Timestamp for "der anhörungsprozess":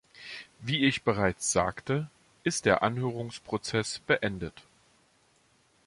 2.65-3.99